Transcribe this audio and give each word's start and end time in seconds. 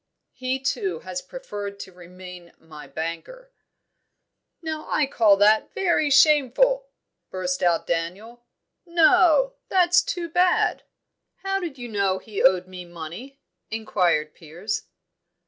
"He 0.33 0.57
too 0.59 1.01
has 1.01 1.21
preferred 1.21 1.79
to 1.81 1.91
remain 1.91 2.53
my 2.57 2.87
banker." 2.87 3.51
"Now 4.59 4.89
I 4.89 5.05
call 5.05 5.37
that 5.37 5.75
very 5.75 6.09
shameful!" 6.09 6.87
burst 7.29 7.61
out 7.61 7.85
Daniel. 7.85 8.43
"No, 8.83 9.53
that's 9.69 10.01
too 10.01 10.27
bad!" 10.27 10.81
"How 11.43 11.59
did 11.59 11.77
you 11.77 11.87
know 11.87 12.17
he 12.17 12.41
owed 12.41 12.65
me 12.67 12.83
money?" 12.83 13.39
inquired 13.69 14.33
Piers. 14.33 14.87